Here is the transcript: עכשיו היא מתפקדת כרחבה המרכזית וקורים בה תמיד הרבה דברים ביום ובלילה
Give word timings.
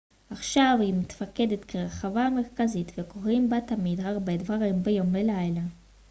עכשיו 0.29 0.77
היא 0.81 0.93
מתפקדת 0.93 1.65
כרחבה 1.65 2.25
המרכזית 2.25 2.91
וקורים 2.97 3.49
בה 3.49 3.57
תמיד 3.67 3.99
הרבה 3.99 4.37
דברים 4.37 4.83
ביום 4.83 5.07
ובלילה 5.07 5.61